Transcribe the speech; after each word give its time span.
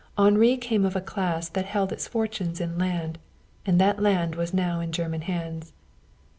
Henri 0.17 0.57
came 0.57 0.83
of 0.83 0.95
a 0.95 0.99
class 0.99 1.47
that 1.47 1.65
held 1.65 1.91
its 1.91 2.07
fortunes 2.07 2.59
in 2.59 2.79
land, 2.79 3.19
and 3.67 3.79
that 3.79 4.01
land 4.01 4.33
was 4.33 4.51
now 4.51 4.79
in 4.79 4.91
German 4.91 5.21
hands. 5.21 5.73